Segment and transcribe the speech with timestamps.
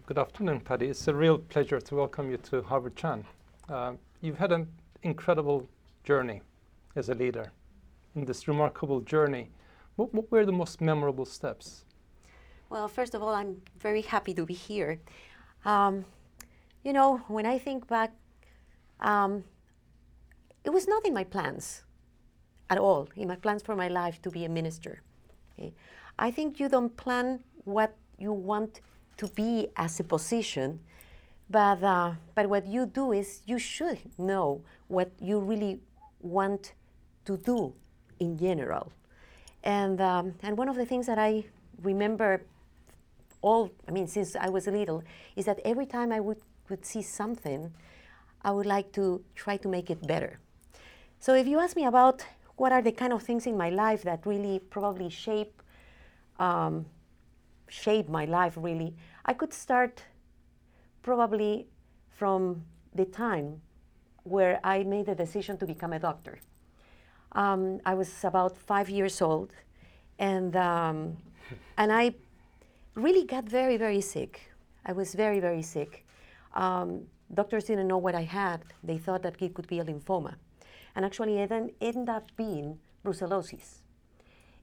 [0.06, 0.88] Good afternoon, Patty.
[0.90, 3.24] It's a real pleasure to welcome you to Harvard Chan.
[3.70, 4.68] Uh, you've had an
[5.02, 5.66] incredible
[6.04, 6.42] journey
[6.94, 7.52] as a leader.
[8.14, 9.48] In this remarkable journey,
[9.96, 11.86] what, what, were the most memorable steps?
[12.68, 15.00] Well, first of all, I'm very happy to be here.
[15.64, 16.04] Um,
[16.82, 18.12] you know, when I think back,
[19.00, 19.42] um,
[20.64, 21.82] it was not in my plans
[22.68, 25.00] at all, in my plans for my life to be a minister.
[25.54, 25.72] Okay?
[26.18, 28.82] I think you don't plan what you want
[29.16, 30.80] to be as a position,
[31.50, 35.80] but, uh, but what you do is you should know what you really
[36.20, 36.72] want
[37.26, 37.72] to do
[38.18, 38.90] in general.
[39.62, 41.44] And, um, and one of the things that I
[41.82, 42.42] remember
[43.40, 45.02] all, I mean, since I was little,
[45.36, 47.72] is that every time I would, would see something,
[48.42, 50.38] I would like to try to make it better.
[51.18, 52.24] So if you ask me about
[52.56, 55.62] what are the kind of things in my life that really probably shape
[56.38, 56.86] um,
[57.68, 58.94] shaped my life really,
[59.24, 60.04] I could start
[61.02, 61.66] probably
[62.10, 62.64] from
[62.94, 63.60] the time
[64.24, 66.38] where I made the decision to become a doctor.
[67.32, 69.52] Um, I was about five years old,
[70.18, 71.16] and um,
[71.78, 72.14] and I
[72.94, 74.52] really got very very sick.
[74.86, 76.06] I was very very sick.
[76.54, 78.62] Um, doctors didn't know what I had.
[78.82, 80.34] They thought that it could be a lymphoma,
[80.94, 83.80] and actually it ended up being brucellosis,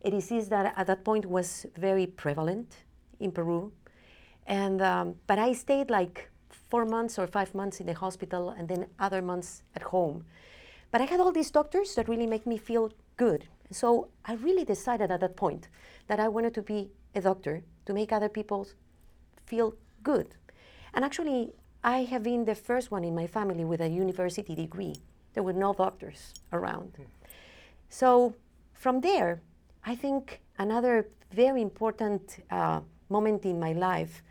[0.04, 2.84] a disease that at that point was very prevalent
[3.22, 3.72] in Peru.
[4.48, 6.30] And, um, but I stayed like
[6.70, 10.26] four months or five months in the hospital and then other months at home.
[10.92, 13.46] But I had all these doctors that really make me feel good.
[13.72, 15.68] So I really decided at that point
[16.08, 18.68] that I wanted to be a doctor to make other people
[19.46, 20.36] feel good.
[20.94, 24.96] And actually, I have been the first one in my family with a university degree.
[25.34, 26.94] There were no doctors around.
[26.94, 27.06] Mm.
[27.90, 28.36] So
[28.74, 29.42] from there,
[29.84, 32.82] I think another very important uh,
[33.12, 34.24] moment in my life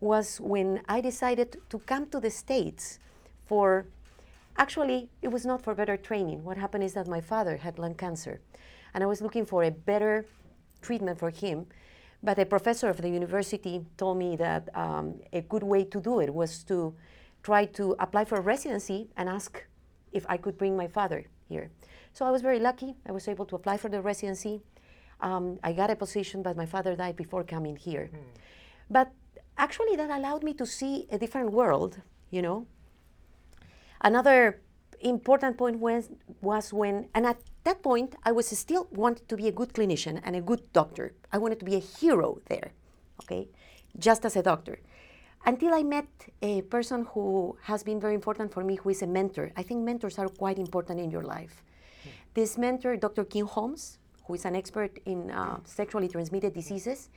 [0.00, 2.98] was when I decided to come to the States
[3.46, 3.86] for
[4.56, 6.44] actually, it was not for better training.
[6.44, 8.40] What happened is that my father had lung cancer,
[8.94, 10.26] and I was looking for a better
[10.82, 11.66] treatment for him.
[12.22, 16.20] But a professor of the university told me that um, a good way to do
[16.20, 16.94] it was to
[17.42, 19.64] try to apply for a residency and ask
[20.12, 21.70] if I could bring my father here.
[22.12, 22.96] So I was very lucky.
[23.06, 24.60] I was able to apply for the residency.
[25.20, 28.10] Um, I got a position, but my father died before coming here.
[28.12, 28.18] Mm.
[28.90, 29.12] But
[29.56, 32.00] actually, that allowed me to see a different world,
[32.30, 32.66] you know.
[34.00, 34.60] Another
[35.00, 36.10] important point was,
[36.40, 40.20] was when, and at that point, I was still wanted to be a good clinician
[40.24, 41.14] and a good doctor.
[41.32, 42.72] I wanted to be a hero there,
[43.24, 43.48] okay,
[43.98, 44.78] just as a doctor.
[45.44, 46.06] Until I met
[46.42, 49.52] a person who has been very important for me, who is a mentor.
[49.56, 51.62] I think mentors are quite important in your life.
[52.04, 52.10] Mm.
[52.34, 53.24] This mentor, Dr.
[53.24, 57.08] King Holmes, who is an expert in uh, sexually transmitted diseases,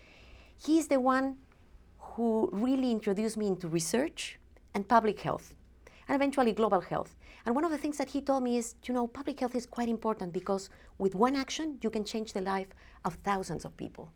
[0.57, 1.35] he's the one
[1.99, 4.39] who really introduced me into research
[4.73, 5.53] and public health.
[6.07, 7.15] and eventually global health.
[7.45, 9.65] And one of the things that he told me is, you know, public health is
[9.65, 12.67] quite important because with one action, you can change the life
[13.05, 14.11] of thousands of people.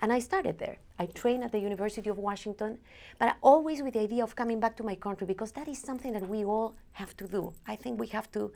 [0.00, 0.78] And I started there.
[0.98, 2.78] I trained at the University of Washington,
[3.18, 6.12] but always with the idea of coming back to my country because that is something
[6.12, 7.52] that we all have to do.
[7.66, 8.52] I think we have to,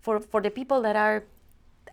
[0.00, 1.24] for, for the people that are,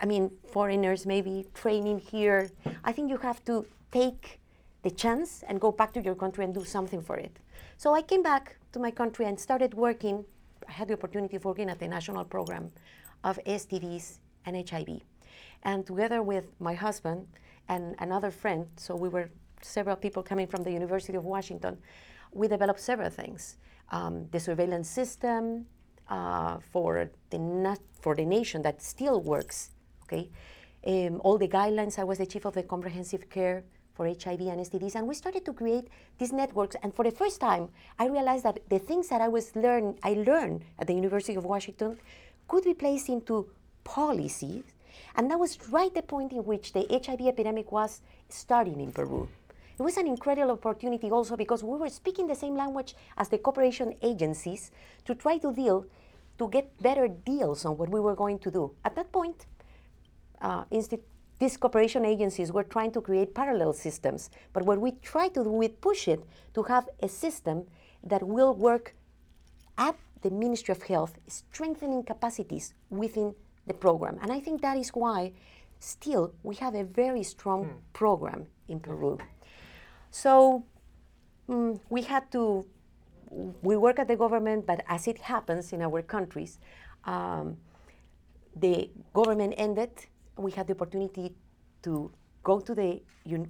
[0.01, 2.49] I mean, foreigners maybe training here,
[2.83, 4.39] I think you have to take
[4.83, 7.37] the chance and go back to your country and do something for it.
[7.77, 10.25] So I came back to my country and started working.
[10.67, 12.71] I had the opportunity of working at the national program
[13.23, 15.01] of STDs and HIV.
[15.63, 17.27] And together with my husband
[17.67, 19.29] and another friend, so we were
[19.61, 21.77] several people coming from the University of Washington,
[22.31, 23.57] we developed several things.
[23.91, 25.65] Um, the surveillance system
[26.07, 29.71] uh, for, the na- for the nation that still works,
[30.11, 30.29] okay?
[30.85, 33.63] Um, all the guidelines, I was the chief of the comprehensive care
[33.93, 36.75] for HIV and STDs, and we started to create these networks.
[36.81, 40.13] And for the first time, I realized that the things that I was learn I
[40.13, 41.99] learned at the University of Washington
[42.47, 43.49] could be placed into
[43.83, 44.63] policies,
[45.15, 49.27] and that was right the point in which the HIV epidemic was starting in Peru.
[49.77, 53.37] It was an incredible opportunity also because we were speaking the same language as the
[53.37, 54.71] cooperation agencies
[55.05, 55.85] to try to deal
[56.37, 58.71] to get better deals on what we were going to do.
[58.83, 59.45] At that point,
[60.41, 60.63] uh,
[61.39, 64.29] these cooperation agencies were trying to create parallel systems.
[64.53, 67.65] But what we try to do, we push it to have a system
[68.03, 68.95] that will work
[69.77, 73.33] at the Ministry of Health, strengthening capacities within
[73.67, 74.17] the program.
[74.21, 75.31] And I think that is why
[75.79, 77.73] still we have a very strong mm.
[77.93, 79.17] program in Peru.
[80.11, 80.65] So
[81.47, 82.65] mm, we had to,
[83.61, 86.59] we work at the government, but as it happens in our countries,
[87.05, 87.57] um,
[88.55, 89.91] the government ended
[90.39, 91.35] we had the opportunity
[91.83, 92.11] to
[92.43, 93.01] go to the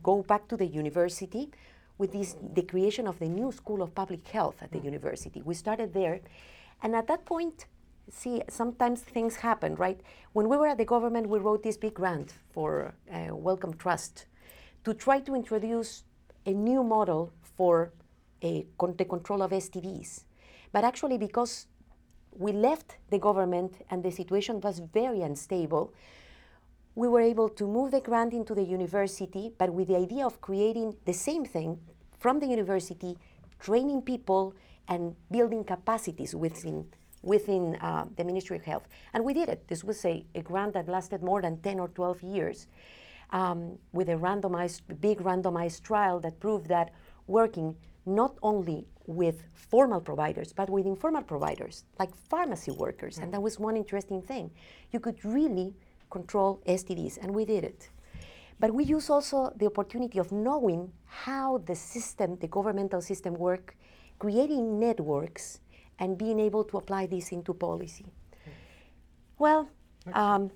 [0.03, 1.50] go back to the university
[1.97, 5.41] with this the creation of the new school of public health at the university.
[5.41, 6.21] We started there,
[6.81, 7.65] and at that point,
[8.09, 10.00] see sometimes things happen, right?
[10.33, 14.25] When we were at the government, we wrote this big grant for uh, Wellcome Trust
[14.83, 16.03] to try to introduce
[16.45, 17.92] a new model for
[18.42, 20.24] a, con- the control of STDs.
[20.71, 21.68] But actually, because
[22.31, 25.94] we left the government and the situation was very unstable,
[26.99, 30.41] we were able to move the grant into the university, but with the idea of
[30.41, 31.79] creating the same thing
[32.19, 33.17] from the university,
[33.57, 34.53] training people
[34.89, 36.85] and building capacities within
[37.21, 38.87] within uh, the Ministry of Health.
[39.13, 39.65] And we did it.
[39.69, 42.67] This was a, a grant that lasted more than 10 or 12 years
[43.31, 46.91] um, with a randomized, big randomized trial that proved that
[47.27, 47.75] working
[48.05, 53.15] not only with formal providers, but with informal providers, like pharmacy workers.
[53.15, 53.23] Mm-hmm.
[53.23, 54.49] And that was one interesting thing.
[54.91, 55.73] You could really
[56.09, 57.89] control STDs, and we did it.
[58.59, 63.75] But we use also the opportunity of knowing how the system, the governmental system work,
[64.19, 65.61] creating networks
[65.97, 68.06] and being able to apply this into policy.
[69.38, 69.69] Well,
[70.13, 70.51] um,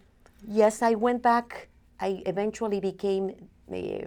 [0.45, 1.69] yes, I went back.
[2.00, 3.31] I eventually became
[3.69, 4.05] the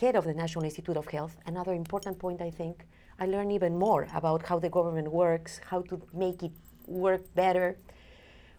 [0.00, 1.36] head of the National Institute of Health.
[1.46, 2.84] Another important point, I think,
[3.18, 6.52] I learned even more about how the government works, how to make it
[6.86, 7.76] work better.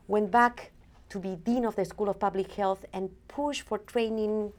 [0.07, 0.71] Went back
[1.09, 4.51] to be dean of the School of Public Health and push for training.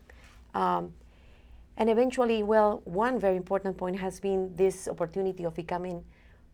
[0.55, 0.93] Um,
[1.77, 6.05] and eventually, well, one very important point has been this opportunity of becoming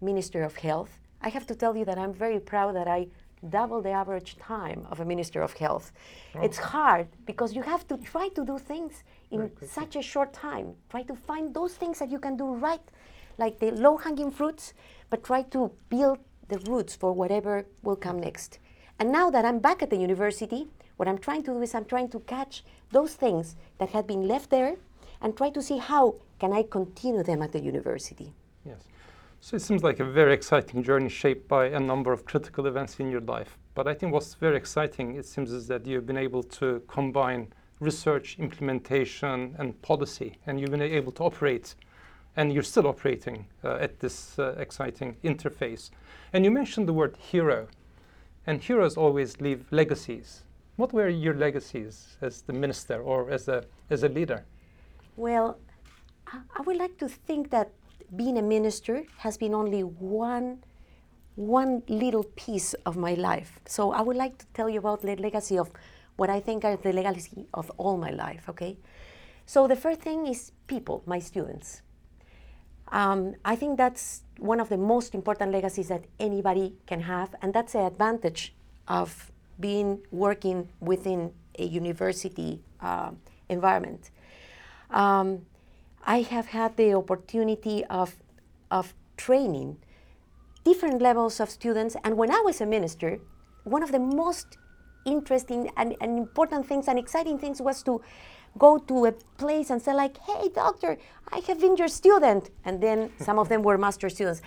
[0.00, 0.98] Minister of Health.
[1.22, 3.08] I have to tell you that I'm very proud that I
[3.48, 5.92] double the average time of a Minister of Health.
[6.34, 6.42] Oh.
[6.42, 10.74] It's hard because you have to try to do things in such a short time.
[10.90, 12.80] Try to find those things that you can do right,
[13.38, 14.74] like the low hanging fruits,
[15.10, 18.58] but try to build the roots for whatever will come next.
[18.98, 21.84] And now that I'm back at the university, what I'm trying to do is I'm
[21.84, 24.76] trying to catch those things that had been left there
[25.20, 28.32] and try to see how can I continue them at the university.
[28.64, 28.84] Yes.
[29.40, 32.98] So it seems like a very exciting journey shaped by a number of critical events
[32.98, 33.58] in your life.
[33.74, 37.52] But I think what's very exciting, it seems, is that you've been able to combine
[37.80, 41.74] research, implementation, and policy, and you've been able to operate,
[42.36, 45.90] and you're still operating uh, at this uh, exciting interface.
[46.32, 47.68] And you mentioned the word hero.
[48.46, 50.42] And heroes always leave legacies.
[50.76, 54.44] What were your legacies as the minister or as a, as a leader?
[55.16, 55.58] Well,
[56.26, 57.72] I would like to think that
[58.14, 60.62] being a minister has been only one,
[61.34, 63.60] one little piece of my life.
[63.66, 65.70] So I would like to tell you about the legacy of
[66.16, 68.76] what I think are the legacy of all my life, okay?
[69.44, 71.82] So the first thing is people, my students.
[72.88, 77.52] Um, I think that's one of the most important legacies that anybody can have, and
[77.52, 78.54] that's the advantage
[78.88, 83.10] of being working within a university uh,
[83.48, 84.10] environment.
[84.90, 85.46] Um,
[86.04, 88.16] I have had the opportunity of,
[88.70, 89.78] of training
[90.64, 91.96] different levels of students.
[92.04, 93.20] And when I was a minister,
[93.64, 94.58] one of the most
[95.04, 98.02] interesting and, and important things and exciting things was to
[98.58, 100.98] go to a place and say like, hey, doctor,
[101.32, 102.50] I have been your student.
[102.64, 104.42] And then some of them were master students.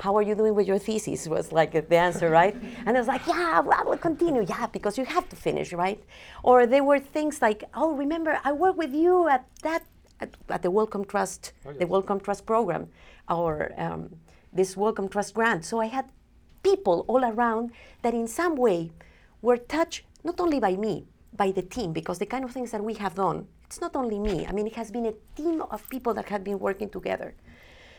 [0.00, 1.26] How are you doing with your thesis?
[1.26, 2.54] Was like the answer, right?
[2.86, 4.44] And I was like, yeah, well, I will continue.
[4.48, 6.00] Yeah, because you have to finish, right?
[6.44, 9.82] Or there were things like, oh, remember, I worked with you at that,
[10.20, 11.88] at, at the Wellcome Trust, Oh, the yes.
[11.88, 12.88] Wellcome Trust program,
[13.28, 14.16] or um,
[14.52, 15.64] this Wellcome Trust grant.
[15.64, 16.06] So I had
[16.62, 17.72] people all around
[18.02, 18.92] that in some way
[19.42, 21.06] were touched not only by me,
[21.38, 24.18] by the team, because the kind of things that we have done, it's not only
[24.18, 24.46] me.
[24.46, 27.34] I mean, it has been a team of people that have been working together.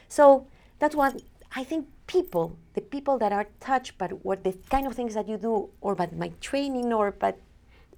[0.09, 0.45] So
[0.77, 1.19] that's what
[1.55, 5.27] I think people, the people that are touched by what the kind of things that
[5.27, 7.33] you do, or by my training, or by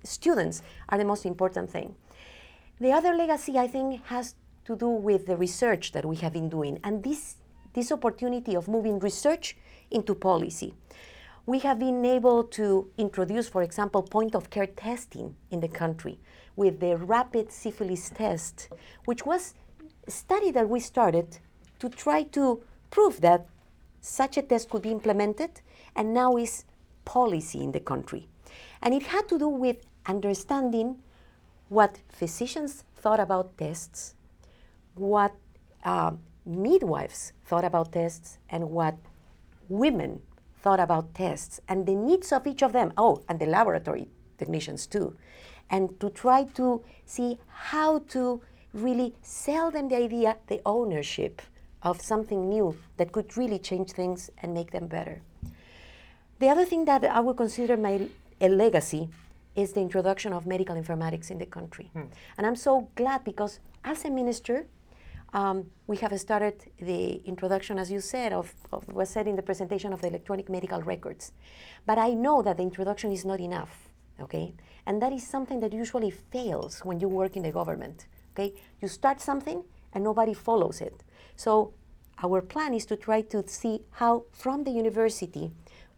[0.04, 1.96] students, are the most important thing.
[2.80, 6.50] The other legacy, I think, has to do with the research that we have been
[6.50, 7.36] doing, and this
[7.74, 9.56] this opportunity of moving research
[9.90, 10.74] into policy.
[11.46, 16.20] We have been able to introduce, for example, point of care testing in the country
[16.56, 18.70] with the rapid syphilis test,
[19.06, 19.56] which was
[20.08, 21.40] a study that we started
[21.80, 23.48] to try to prove that
[24.02, 25.62] such a test could be implemented
[25.96, 26.66] and now is
[27.06, 28.28] policy in the country.
[28.82, 30.98] And it had to do with understanding
[31.70, 34.14] what physicians thought about tests,
[34.94, 35.34] what
[35.84, 36.12] uh,
[36.46, 38.96] midwives thought about tests, and what
[39.70, 40.22] women
[40.62, 42.94] thought about tests, and the needs of each of them.
[42.98, 45.16] Oh, and the laboratory technicians too.
[45.70, 48.42] And to try to see how to
[48.74, 51.42] really sell them the idea, the ownership
[51.84, 55.22] of something new that could really change things and make them better.
[56.40, 58.08] The other thing that I would consider my
[58.40, 59.10] a legacy
[59.56, 61.90] is the introduction of medical informatics in the country.
[61.94, 62.06] Hmm.
[62.38, 64.66] And I'm so glad because as a minister,
[65.34, 69.42] um, we have started the introduction, as you said, of, of was said in the
[69.42, 71.32] presentation of the electronic medical records.
[71.86, 74.54] But I know that the introduction is not enough, okay?
[74.86, 78.54] And that is something that usually fails when you work in the government, okay?
[78.82, 81.04] You start something and nobody follows it.
[81.36, 81.74] So
[82.22, 85.52] our plan is to try to see how from the university,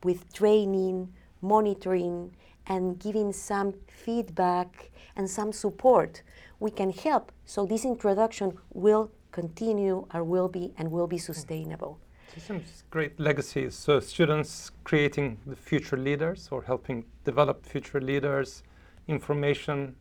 [0.04, 2.36] with training, monitoring,
[2.68, 6.22] and giving some feedback and some support,
[6.60, 11.32] we can help so this introduction will continue or will be and will be hmm.
[11.32, 12.00] sustainable.
[12.38, 13.76] It seems great legacies.
[13.76, 18.64] So students creating the future leaders or helping develop future leaders,
[19.08, 19.96] information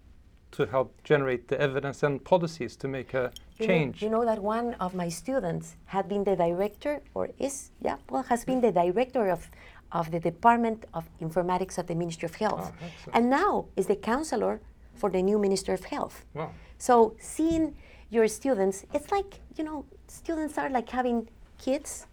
[0.52, 4.02] to help generate the evidence and policies to make a You know- change.
[4.02, 8.24] You know, that one of my students had been the director, or is, yeah, well,
[8.24, 9.50] has been the director of,
[9.90, 12.66] of the Department of Informatics at the Ministry of Health.
[12.72, 14.60] Oh, and now is the counselor
[14.94, 16.24] for the new Minister of Health.
[16.34, 16.50] Wow.
[16.78, 17.74] So seeing
[18.12, 21.28] your students, it's like, you know, students are like having
[21.58, 22.06] kids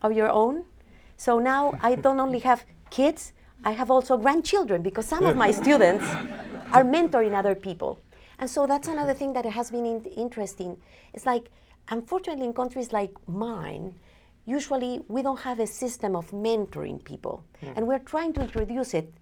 [0.00, 0.64] of your own.
[1.18, 5.50] So now I don't only have kids, I have also grandchildren because some of my
[5.62, 6.04] students
[6.72, 8.00] are mentoring other people.
[8.38, 10.78] And so that's another thing that has been in- interesting.
[11.12, 11.50] It's like,
[11.90, 13.94] unfortunately, in countries like mine,
[14.46, 17.44] usually we don't have a system of mentoring people.
[17.60, 17.72] Hmm.
[17.76, 19.12] And we're trying to introduce it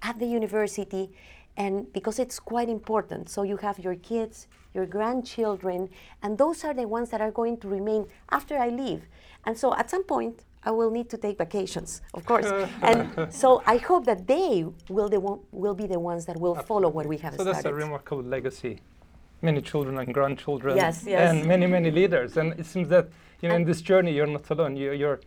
[0.00, 1.10] at the university
[1.56, 5.88] and because it's quite important so you have your kids your grandchildren
[6.22, 9.02] and those are the ones that are going to remain after i leave
[9.44, 12.46] and so at some point i will need to take vacations of course
[12.82, 16.56] and so i hope that they will the one, will be the ones that will
[16.56, 18.80] uh, follow what we have So that's a remarkable legacy.
[19.44, 21.32] Many children and grandchildren, Yes, yes.
[21.32, 22.36] and many many leaders.
[22.36, 23.08] And it seems that
[23.40, 24.76] you know in this journey you're not alone.
[24.76, 25.18] You, you're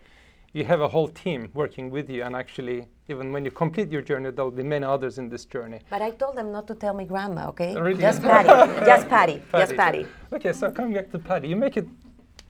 [0.56, 4.02] you have a whole team working with you, and actually even when you complete your
[4.02, 5.80] journey, there'll be many others in this journey.
[5.90, 8.02] but i told them not to tell me grandma okay Oh, really?
[8.10, 8.50] just patty
[8.92, 10.04] just patty just patty
[10.36, 11.88] Okay, so coming back to Patty, you make it,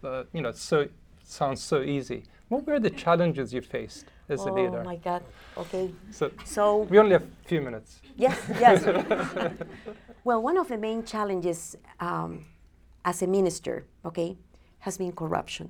[0.04, 0.78] uh, you know, so
[1.24, 2.20] sounds so easy.
[2.52, 4.82] What were the challenges you faced as a leader?
[4.82, 5.22] oh my god
[5.64, 5.86] okay
[6.18, 6.24] So
[6.56, 7.90] so we only have a few minutes.
[8.26, 8.80] Yes, yes.
[10.28, 12.32] well, one of the main challenges um,
[13.04, 13.76] as a minister,
[14.10, 14.30] okay,
[14.86, 15.68] has been corruption.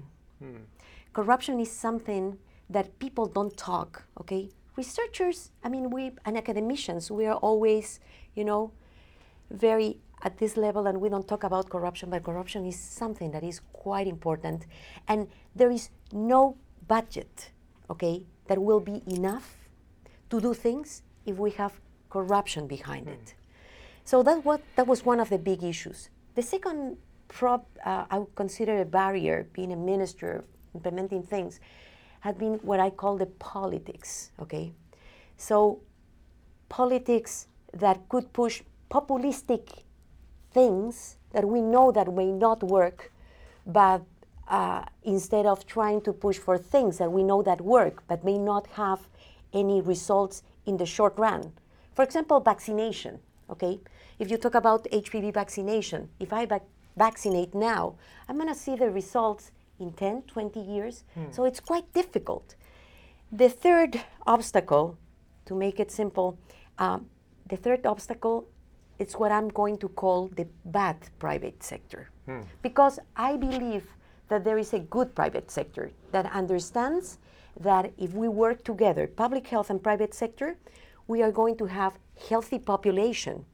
[1.16, 2.38] Corruption is something
[2.70, 4.50] that people don't talk, okay?
[4.76, 8.02] Researchers, I mean, we and academicians, we are always,
[8.36, 8.74] you know,
[9.50, 13.44] very at this level and we don't talk about corruption, but corruption is something that
[13.46, 14.66] is quite important.
[15.08, 17.52] And there is no budget,
[17.90, 19.56] okay, that will be enough
[20.32, 21.80] to do things if we have
[22.10, 23.36] corruption behind it.
[24.04, 26.10] So that what that was one of the big issues.
[26.36, 26.98] The second
[27.30, 30.44] prob uh, I would consider a barrier, being a minister,
[30.76, 31.60] implementing things,
[32.20, 34.32] had been what I call the politics.
[34.40, 34.74] Okay,
[35.38, 35.80] so
[36.70, 39.84] politics that could push populistic
[40.52, 43.12] things that we know that may not work,
[43.66, 44.02] but
[44.48, 48.38] uh, instead of trying to push for things that we know that work but may
[48.38, 49.00] not have
[49.54, 51.52] any results in the short run.
[51.94, 53.20] For example, vaccination.
[53.50, 53.80] Okay,
[54.18, 56.68] if you talk about HPV vaccination, if I vac-
[56.98, 57.96] vaccinate now,
[58.28, 61.04] I'm going to see the results in 10, 20 years.
[61.32, 62.56] So it's quite difficult.
[63.32, 64.98] The third obstacle,
[65.46, 66.38] to make it simple,
[66.78, 67.08] um,
[67.50, 68.48] the third obstacle
[69.00, 72.10] is what I'm going to call the bad private sector.
[72.62, 73.86] Because I believe
[74.30, 77.20] that there is a good private sector that understands
[77.60, 80.58] that if we work together, public health and private sector,
[81.08, 81.94] we are going to have
[82.30, 83.46] healthy population.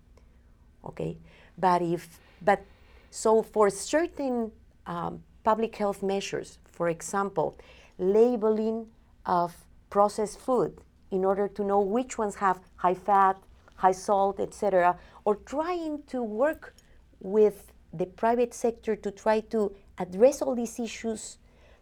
[0.85, 1.17] Okay,
[1.57, 2.63] but if but
[3.09, 4.51] so for certain
[4.87, 7.57] um, public health measures, for example,
[7.97, 8.87] labeling
[9.25, 9.55] of
[9.89, 10.79] processed food
[11.11, 13.37] in order to know which ones have high fat,
[13.75, 16.75] high salt, etc., or trying to work
[17.19, 21.37] with the private sector to try to address all these issues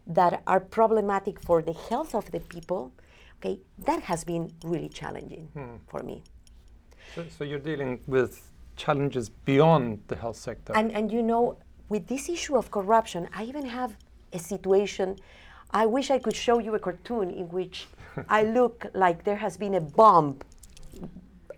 [0.06, 2.92] that are problematic for the health of the people,
[3.38, 5.76] okay, that has been really challenging hmm.
[5.86, 6.22] for me.
[7.14, 10.72] So, so you're dealing with challenges beyond the health sector.
[10.74, 11.58] And, and you know,
[11.90, 13.96] with this issue of corruption, I even have
[14.32, 15.16] a situation.
[15.72, 17.88] I wish I could show you a cartoon in which
[18.28, 20.38] I look like there has been a bomb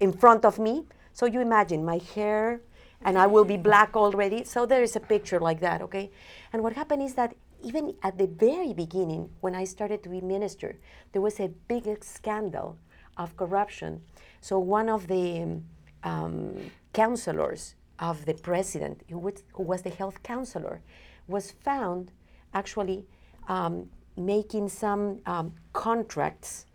[0.01, 0.87] in front of me.
[1.13, 2.63] So you imagine my hair,
[3.03, 4.45] and I will be black already.
[4.45, 6.11] So there is a picture like that, okay?
[6.53, 10.21] And what happened is that even at the very beginning, when I started to be
[10.21, 10.79] minister,
[11.13, 12.79] there was a big scandal
[13.19, 14.01] of corruption.
[14.41, 15.61] So one of the
[16.03, 20.83] um, counselors of the president, who was, who was the health counselor,
[21.29, 22.11] was found
[22.53, 23.07] actually
[23.49, 26.67] um, making some um, contracts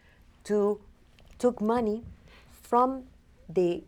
[0.46, 0.80] to
[1.38, 2.02] took money
[2.70, 3.04] from
[3.50, 3.84] the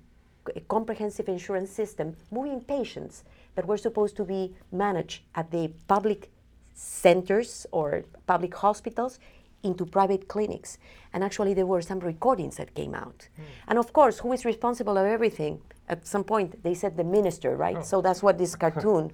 [0.67, 3.23] comprehensive insurance system, moving patients
[3.55, 6.29] that were supposed to be managed at the public
[6.73, 9.19] centers or public hospitals
[9.63, 10.77] into private clinics.
[11.13, 13.27] And actually, there were some recordings that came out.
[13.67, 15.61] And of course, who is responsible of everything?
[15.89, 17.85] At some point, they said the minister, right?
[17.85, 19.11] So that's what this cartoon.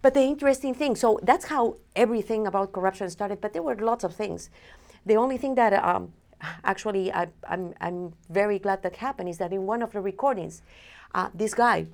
[0.00, 4.04] But the interesting thing, so that's how everything about corruption started, but there were lots
[4.04, 4.50] of things.
[5.06, 6.12] The only thing that um,
[6.64, 10.62] actually I, I'm, I'm very glad that happened is that in one of the recordings,
[11.14, 11.86] uh, this guy,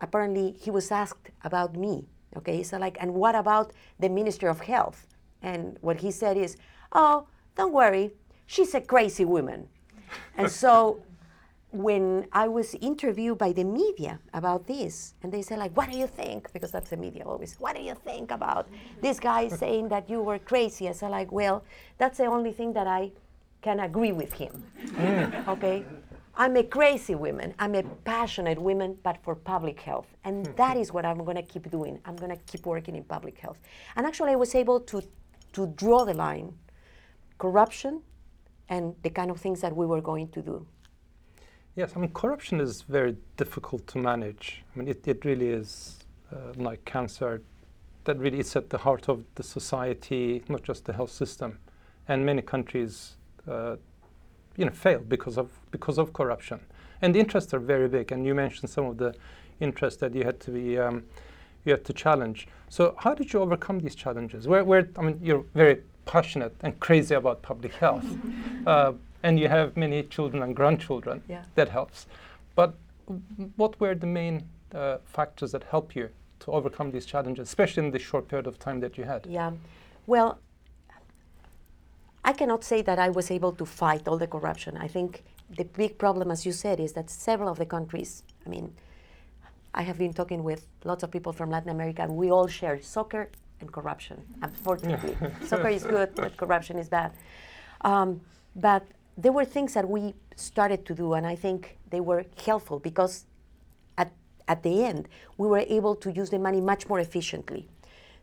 [0.00, 2.62] apparently he was asked about me, okay?
[2.62, 5.06] So like, and what about the Minister of Health?
[5.42, 6.56] And what he said is,
[6.92, 8.12] oh, don't worry,
[8.46, 9.68] she's a crazy woman.
[10.36, 11.02] and so
[11.72, 15.98] when I was interviewed by the media about this, and they said like, "What do
[15.98, 17.56] you think?" Because that's the media always.
[17.58, 18.68] What do you think about
[19.00, 20.88] this guy saying that you were crazy?
[20.88, 21.64] I said like, "Well,
[21.98, 23.12] that's the only thing that I
[23.62, 25.48] can agree with him." Mm.
[25.48, 25.84] okay,
[26.36, 27.54] I'm a crazy woman.
[27.58, 30.52] I'm a passionate woman, but for public health, and hmm.
[30.56, 31.98] that is what I'm going to keep doing.
[32.04, 33.58] I'm going to keep working in public health.
[33.96, 35.02] And actually, I was able to
[35.54, 36.52] to draw the line,
[37.38, 38.02] corruption,
[38.68, 40.66] and the kind of things that we were going to do.
[41.76, 44.62] Yes, I mean, corruption is very difficult to manage.
[44.74, 45.98] I mean, it, it really is
[46.32, 47.42] uh, like cancer
[48.04, 51.58] that really is at the heart of the society, not just the health system.
[52.08, 53.76] And many countries, uh,
[54.56, 56.60] you know, fail because of because of corruption.
[57.02, 58.10] And the interests are very big.
[58.10, 59.14] And you mentioned some of the
[59.60, 61.02] interests that you had to be um,
[61.66, 62.48] you had to challenge.
[62.70, 64.48] So, how did you overcome these challenges?
[64.48, 68.06] Where, where I mean, you're very passionate and crazy about public health.
[68.66, 71.22] uh, and you have many children and grandchildren.
[71.28, 71.44] Yeah.
[71.54, 72.06] That helps.
[72.54, 72.74] But
[73.56, 76.08] what were the main uh, factors that help you
[76.40, 79.26] to overcome these challenges, especially in the short period of time that you had?
[79.26, 79.52] Yeah.
[80.06, 80.38] Well,
[82.24, 84.76] I cannot say that I was able to fight all the corruption.
[84.76, 88.48] I think the big problem, as you said, is that several of the countries, I
[88.48, 88.74] mean,
[89.72, 92.80] I have been talking with lots of people from Latin America, and we all share
[92.82, 93.28] soccer
[93.60, 94.22] and corruption.
[94.42, 97.12] Unfortunately, soccer is good, but corruption is bad.
[97.82, 98.20] Um,
[98.56, 102.78] but there were things that we started to do, and I think they were helpful
[102.78, 103.24] because
[103.96, 104.12] at,
[104.46, 107.68] at the end, we were able to use the money much more efficiently.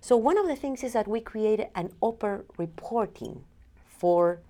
[0.01, 3.43] So, one of the things is that we created an open reporting
[3.88, 4.41] for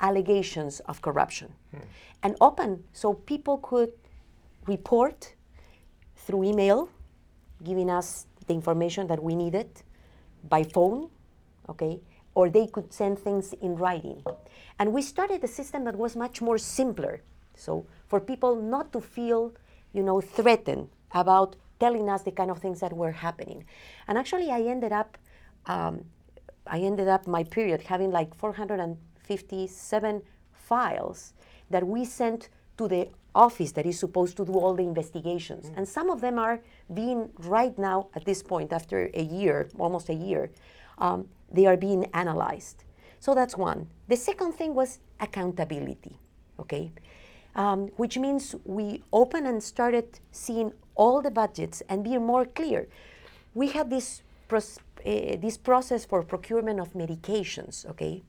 [0.00, 1.52] allegations of corruption.
[1.72, 1.80] Hmm.
[2.22, 3.92] And open, so people could
[4.66, 5.34] report
[6.16, 6.90] through email,
[7.64, 9.82] giving us the information that we needed
[10.48, 11.08] by phone,
[11.68, 12.00] okay,
[12.34, 14.22] or they could send things in writing.
[14.78, 17.22] And we started a system that was much more simpler.
[17.56, 19.52] So for people not to feel,
[19.92, 23.64] you know, threatened about telling us the kind of things that were happening.
[24.06, 25.18] And actually, I ended up,
[25.66, 26.04] um,
[26.66, 31.32] I ended up my period having like 457 files
[31.70, 35.70] that we sent to the office that is supposed to do all the investigations.
[35.76, 36.60] And some of them are
[36.92, 40.50] being right now at this point, after a year, almost a year,
[41.00, 42.84] um, they are being analyzed.
[43.18, 43.88] So that's one.
[44.08, 46.16] The second thing was accountability,
[46.58, 46.92] okay?
[47.54, 52.88] Um, which means we open and started seeing all the budgets and being more clear.
[53.54, 58.22] We had this, pros- uh, this process for procurement of medications, okay?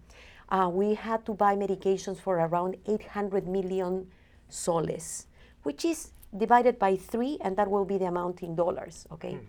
[0.49, 4.07] Uh, we had to buy medications for around 800 million
[4.49, 5.27] soles,
[5.63, 9.33] which is divided by three, and that will be the amount in dollars, okay?
[9.33, 9.45] Mm.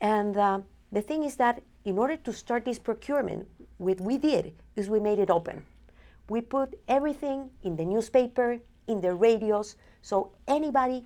[0.00, 0.60] And uh,
[0.94, 5.00] the thing is that in order to start this procurement, what we did is we
[5.00, 5.64] made it open.
[6.28, 11.04] We put everything in the newspaper, in the radios, so anybody,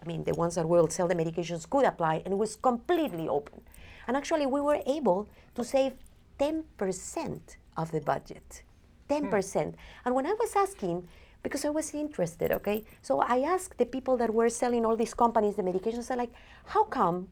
[0.00, 3.28] I mean, the ones that will sell the medications could apply, and it was completely
[3.28, 3.60] open.
[4.06, 5.94] And actually, we were able to save
[6.38, 7.40] 10%
[7.76, 8.62] of the budget.
[9.08, 9.64] 10%.
[9.64, 9.70] Hmm.
[10.04, 11.06] And when I was asking,
[11.42, 12.84] because I was interested, okay?
[13.02, 16.32] So I asked the people that were selling all these companies the medications, I like,
[16.66, 17.28] how come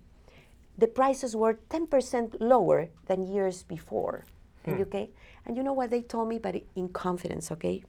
[0.79, 4.25] the prices were 10% lower than years before
[4.65, 4.83] in hmm.
[4.83, 5.09] UK?
[5.47, 7.83] And you know what they told me, but in confidence, okay?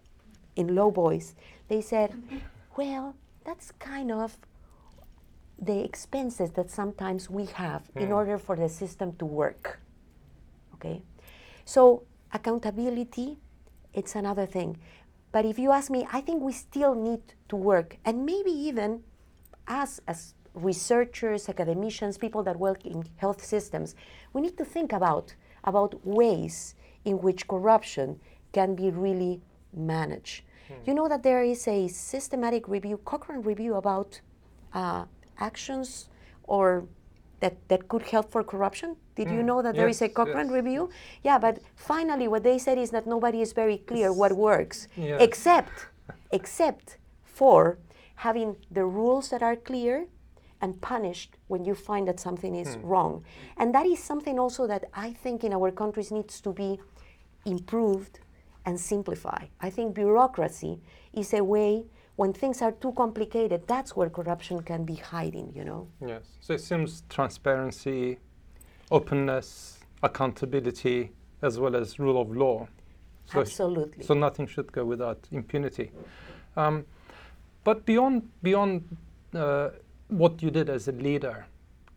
[0.55, 1.35] In low voice,
[1.67, 2.13] they said,
[2.77, 3.15] well,
[3.45, 4.37] that's kind of
[5.59, 8.13] the expenses that sometimes we have in hmm.
[8.13, 9.79] order for the system to work.
[10.75, 11.03] Okay?
[11.65, 13.37] So accountability,
[13.93, 14.77] it's another thing.
[15.31, 19.03] But if you ask me, I think we still need to work, and maybe even
[19.67, 23.95] us as researchers, academicians, people that work in health systems,
[24.33, 28.19] we need to think about about ways in which corruption
[28.51, 29.41] can be really
[29.73, 30.43] managed.
[30.67, 30.73] Hmm.
[30.85, 34.19] You know that there is a systematic review, Cochrane review about
[34.73, 35.05] uh,
[35.39, 36.09] actions
[36.43, 36.85] or
[37.39, 38.95] that, that could help for corruption.
[39.15, 39.33] Did mm.
[39.35, 40.53] you know that yes, there is a Cochrane yes.
[40.53, 40.89] review?
[41.23, 45.17] Yeah, but finally, what they said is that nobody is very clear what works, yeah.
[45.19, 45.87] except
[46.31, 47.79] except for
[48.15, 50.05] having the rules that are clear
[50.61, 52.81] and punished when you find that something is mm.
[52.83, 53.23] wrong.
[53.57, 56.79] And that is something also that I think in our countries needs to be
[57.45, 58.19] improved
[58.65, 59.49] and simplified.
[59.59, 60.79] I think bureaucracy
[61.13, 65.63] is a way when things are too complicated, that's where corruption can be hiding, you
[65.63, 65.87] know?
[66.05, 66.23] Yes.
[66.39, 68.19] So it seems transparency,
[68.91, 72.67] openness, accountability, as well as rule of law.
[73.25, 74.03] So Absolutely.
[74.03, 75.91] so nothing should go without impunity.
[76.55, 76.85] Um,
[77.63, 78.97] but beyond, beyond
[79.33, 79.69] uh,
[80.11, 81.45] what you did as a leader,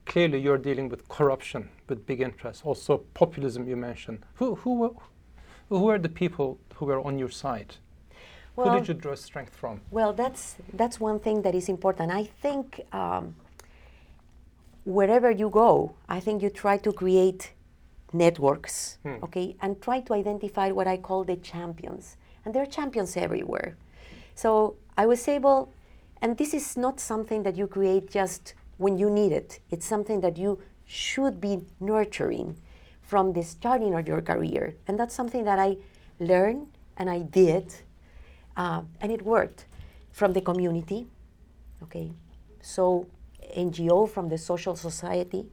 [0.06, 4.20] clearly you're dealing with corruption with big interests, also populism you mentioned.
[4.34, 4.96] Who, who,
[5.68, 7.76] who are the people who were on your side?
[8.56, 9.80] Well, Who did you draw strength from?
[9.90, 12.12] Well, that's that's one thing that is important.
[12.12, 13.34] I think um,
[14.84, 17.52] wherever you go, I think you try to create
[18.12, 19.24] networks, hmm.
[19.24, 23.76] okay, and try to identify what I call the champions, and there are champions everywhere.
[24.36, 25.72] So I was able,
[26.24, 29.60] and this is not something that you create just when you need it.
[29.70, 32.56] It's something that you should be nurturing
[33.02, 35.76] from the starting of your career, and that's something that I
[36.18, 37.74] learned and I did
[38.56, 39.66] uh, and it worked
[40.12, 41.06] from the community,
[41.82, 42.10] okay?
[42.62, 43.06] So
[43.54, 45.44] NGO from the social society,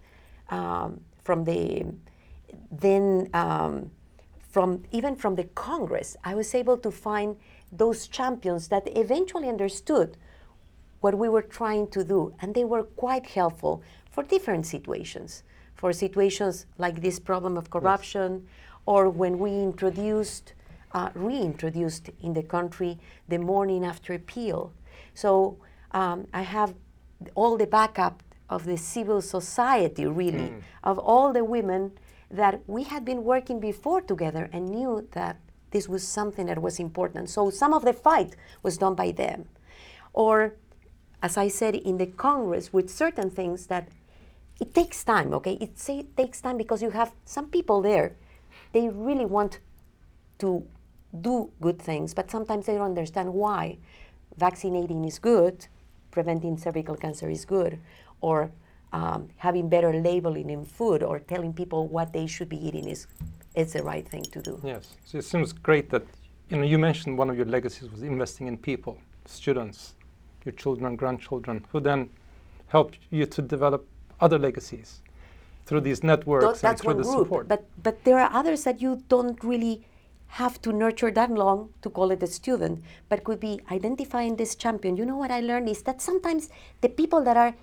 [0.51, 1.83] um, from the,
[2.71, 3.91] then um,
[4.49, 7.35] from, even from the Congress, I was able to find
[7.73, 10.15] those champions that eventually understood
[11.01, 15.43] what we were trying to do, and they were quite helpful for different situations.
[15.75, 18.51] For situations like this problem of corruption, yes.
[18.85, 20.53] or when we introduced
[20.93, 24.73] uh, reintroduced in the country the morning after pill.
[25.13, 25.57] So
[25.91, 26.73] um, I have
[27.35, 30.61] all the backup of the civil society, really, mm.
[30.83, 31.91] of all the women
[32.29, 35.37] that we had been working before together and knew that
[35.71, 37.29] this was something that was important.
[37.29, 39.45] So some of the fight was done by them.
[40.13, 40.55] Or,
[41.21, 43.87] as I said, in the Congress, with certain things that
[44.59, 45.57] it takes time, okay?
[45.61, 48.15] It, say, takes time because you have some people there,
[48.73, 49.59] they really want
[50.39, 50.63] to
[51.19, 53.77] do good things, but sometimes they don't understand why.
[54.37, 55.67] Vaccinating is good,
[56.09, 57.79] preventing cervical cancer is good,
[58.21, 58.51] or
[58.93, 63.07] um, having better labeling in food or telling people what they should be eating is,
[63.55, 64.59] is the right thing to do.
[64.63, 66.03] Yes, so it seems great that
[66.49, 69.95] you know you mentioned one of your legacies was investing in people, students,
[70.45, 72.09] your children and grandchildren, who then
[72.67, 73.85] helped you to develop
[74.19, 75.01] other legacies
[75.65, 77.47] through these networks Th- and through the group, support.
[77.47, 79.83] But but there are others that you don't really
[80.27, 84.55] have to nurture that long to call it a student, but could be identifying this
[84.55, 84.95] champion.
[84.95, 86.49] You know what I learned is that sometimes
[86.79, 87.53] the people that are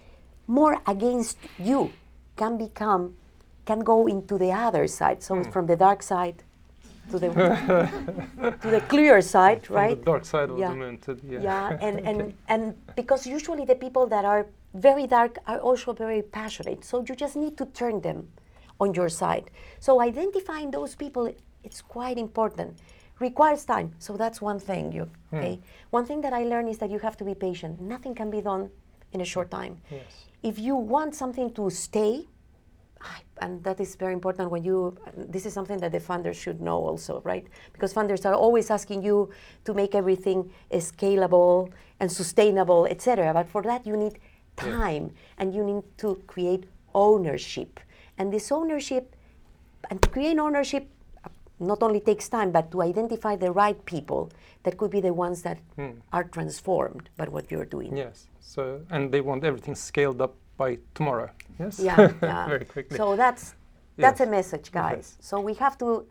[0.47, 1.93] more against you
[2.37, 3.17] can become,
[3.65, 5.23] can go into the other side.
[5.23, 5.53] So mm.
[5.53, 6.43] from the dark side
[7.11, 7.29] to the
[8.63, 9.99] to the clear side, from right?
[9.99, 10.71] The dark side of yeah.
[10.71, 10.99] the moon.
[10.99, 12.35] To, yeah, yeah and, and, okay.
[12.49, 16.85] and because usually the people that are very dark are also very passionate.
[16.85, 18.29] So you just need to turn them
[18.81, 19.51] on your side.
[19.81, 21.33] So identifying those people,
[21.65, 22.79] it's quite important.
[23.19, 23.95] Requires time.
[23.99, 24.93] So that's one thing.
[24.93, 25.37] You hmm.
[25.37, 25.61] okay?
[25.91, 27.81] One thing that I learned is that you have to be patient.
[27.81, 28.71] Nothing can be done
[29.13, 29.79] in a short time.
[29.91, 30.03] Yes.
[30.43, 32.27] If you want something to stay,
[33.41, 36.77] and that is very important when you this is something that the funders should know
[36.77, 37.47] also right?
[37.73, 39.31] Because funders are always asking you
[39.65, 44.19] to make everything scalable and sustainable etc but for that you need
[44.57, 47.81] time and you need to create ownership.
[48.19, 49.15] And this ownership
[49.91, 50.89] and to create ownership
[51.61, 54.31] not only takes time but to identify the right people
[54.65, 55.91] that could be the ones that hmm.
[56.13, 57.97] are transformed by what you're doing.
[57.97, 58.27] Yes.
[58.41, 61.31] So and they want everything scaled up by tomorrow.
[61.59, 61.81] Yes.
[61.81, 62.47] yeah, yeah.
[62.47, 62.99] Very quickly.
[62.99, 63.55] So that's
[63.97, 64.29] that's Yes.
[64.29, 65.17] a message, guys.
[65.19, 65.27] Yes.
[65.29, 66.05] So we have to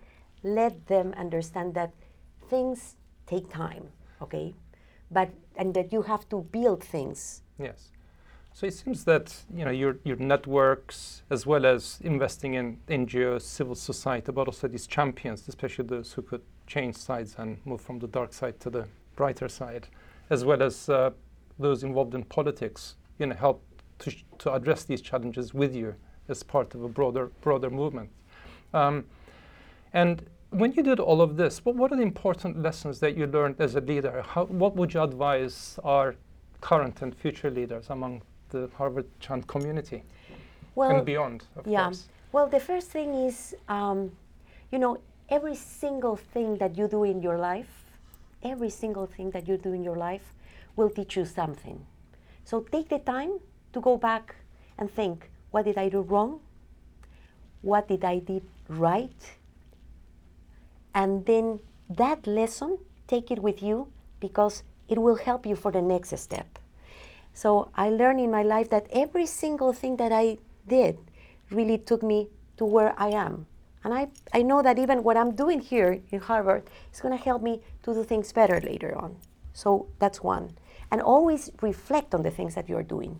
[0.43, 1.91] let them understand that
[2.49, 2.95] things
[3.27, 3.85] take time,
[4.21, 4.53] okay?
[5.11, 7.43] But and that you have to build things.
[7.59, 7.91] Yes.
[8.53, 13.41] So it seems that you know your your networks, as well as investing in NGOs,
[13.43, 17.99] civil society, but also these champions, especially those who could change sides and move from
[17.99, 19.87] the dark side to the brighter side,
[20.29, 21.11] as well as uh,
[21.59, 23.61] those involved in politics, you know, help
[23.99, 25.95] to sh- to address these challenges with you
[26.29, 28.09] as part of a broader broader movement.
[28.73, 29.05] Um,
[29.93, 33.27] and when you did all of this, what, what are the important lessons that you
[33.27, 34.23] learned as a leader?
[34.25, 36.15] How, what would you advise our
[36.61, 40.03] current and future leaders among the Harvard Chan community
[40.75, 41.85] Well, and beyond, of yeah.
[41.85, 42.07] course?
[42.31, 44.11] Well, the first thing is, um,
[44.71, 47.85] you know, every single thing that you do in your life,
[48.43, 50.33] every single thing that you do in your life
[50.75, 51.85] will teach you something.
[52.45, 53.39] So take the time
[53.77, 54.35] to go back
[54.77, 56.39] and think what did I do wrong?
[57.61, 59.21] What did I did right?
[60.93, 61.59] And then
[61.89, 63.87] that lesson, take it with you
[64.19, 66.59] because it will help you for the next step.
[67.33, 70.37] So I learned in my life that every single thing that I
[70.67, 70.97] did
[71.51, 73.45] really took me to where I am.
[73.83, 77.23] And I, I know that even what I'm doing here in Harvard is going to
[77.23, 79.17] help me to do things better later on.
[79.53, 80.57] So that's one.
[80.91, 83.19] And always reflect on the things that you're doing.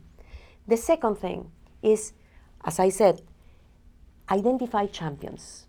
[0.68, 1.52] The second thing
[1.82, 2.14] is,
[2.64, 3.22] as I said,
[4.30, 5.68] identify champions.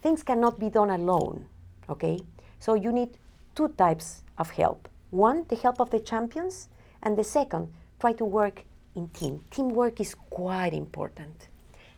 [0.00, 1.46] Things cannot be done alone,
[1.88, 2.20] okay?
[2.58, 3.18] So you need
[3.54, 4.88] two types of help.
[5.10, 6.68] One, the help of the champions,
[7.02, 8.64] and the second, try to work
[8.94, 9.44] in team.
[9.50, 11.48] Teamwork is quite important.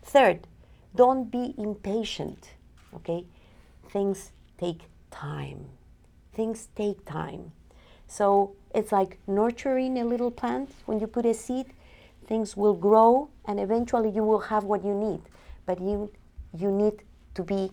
[0.02, 0.46] Third,
[0.96, 2.50] don't be impatient,
[2.94, 3.24] okay?
[3.88, 5.66] Things take time.
[6.32, 7.52] Things take time.
[8.08, 10.70] So it's like nurturing a little plant.
[10.86, 11.72] When you put a seed,
[12.26, 15.20] things will grow and eventually you will have what you need.
[15.66, 16.10] But you,
[16.56, 17.02] you need
[17.34, 17.70] to be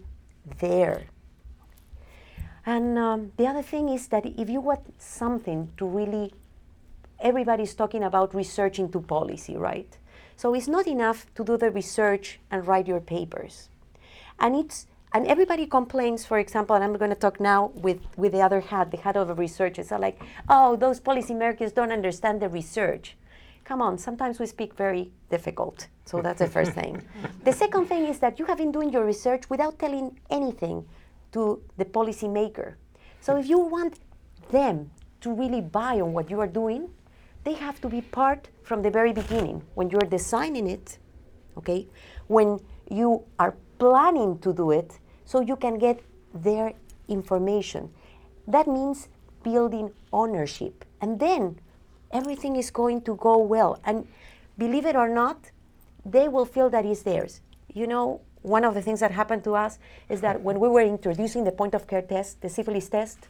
[0.60, 1.08] there.
[2.66, 6.34] And um, the other thing is that if you want something to really,
[7.20, 9.98] everybody's talking about research into policy, right?
[10.36, 13.70] So it's not enough to do the research and write your papers.
[14.40, 18.32] And it's and everybody complains, for example, and I'm going to talk now with, with
[18.32, 22.42] the other hat, the hat of researchers, are like, oh, those policy makers don't understand
[22.42, 23.18] the research.
[23.64, 25.88] Come on, sometimes we speak very difficult.
[26.06, 27.02] So that's the first thing.
[27.44, 30.86] The second thing is that you have been doing your research without telling anything
[31.32, 32.76] to the policymaker.
[33.22, 34.00] So if you want
[34.52, 36.90] them to really buy on what you are doing,
[37.44, 40.98] they have to be part from the very beginning when you're designing it,
[41.58, 41.88] okay?
[42.28, 46.74] When you are planning to do it so you can get their
[47.08, 47.90] information.
[48.48, 49.08] That means
[49.44, 50.86] building ownership.
[51.02, 51.60] And then
[52.14, 53.80] everything is going to go well.
[53.84, 54.08] And
[54.58, 55.52] believe it or not,
[56.06, 57.42] they will feel that it's theirs.
[57.74, 60.82] You know, one of the things that happened to us is that when we were
[60.82, 63.28] introducing the point of care test, the syphilis test,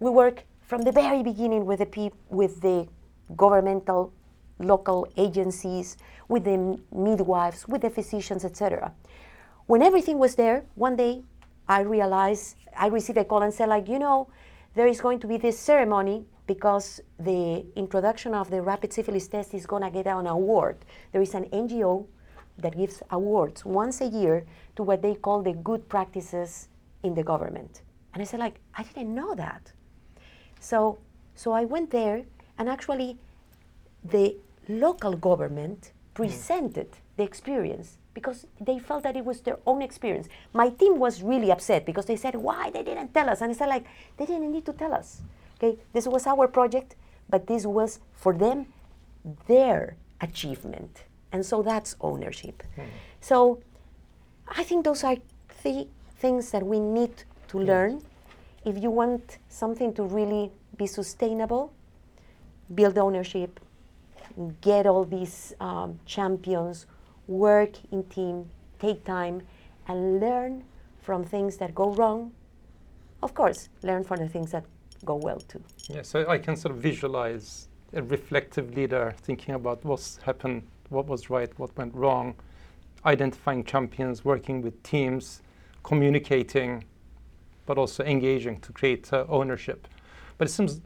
[0.00, 2.88] we work from the very beginning with the peop- with the
[3.36, 4.12] governmental
[4.58, 5.96] local agencies,
[6.28, 8.92] with the midwives, with the physicians, etc.
[9.66, 11.22] When everything was there, one day
[11.68, 14.28] I realized I received a call and said, like, you know,
[14.74, 19.54] there is going to be this ceremony because the introduction of the rapid syphilis test
[19.54, 20.76] is going to get an award.
[21.12, 22.06] There is an NGO
[22.58, 26.68] that gives awards once a year to what they call the good practices
[27.02, 27.82] in the government.
[28.12, 29.72] And I said, like, I didn't know that.
[30.60, 30.98] So,
[31.34, 32.22] so I went there,
[32.58, 33.18] and actually,
[34.04, 34.36] the
[34.68, 36.22] local government hmm.
[36.22, 40.28] presented the experience because they felt that it was their own experience.
[40.52, 43.54] My team was really upset because they said, "Why they didn't tell us?" And I
[43.54, 45.22] said, "Like they didn't need to tell us.
[45.64, 46.94] Okay, this was our project,
[47.30, 48.66] but this was for them
[49.46, 52.62] their achievement, and so that's ownership.
[53.20, 53.62] So,
[54.46, 55.16] I think those are
[55.48, 58.02] three things that we need to learn
[58.66, 61.72] if you want something to really be sustainable.
[62.74, 63.58] Build ownership,
[64.60, 66.84] get all these um, champions,
[67.26, 69.40] work in team, take time
[69.88, 70.64] and learn
[71.00, 72.32] from things that go wrong.
[73.22, 74.64] Of course, learn from the things that
[75.04, 75.62] go well too.
[75.88, 81.06] Yeah, so I can sort of visualize a reflective leader thinking about what's happened, what
[81.06, 82.34] was right, what went wrong,
[83.04, 85.42] identifying champions, working with teams,
[85.82, 86.84] communicating,
[87.66, 89.86] but also engaging to create uh, ownership.
[90.38, 90.80] But it seems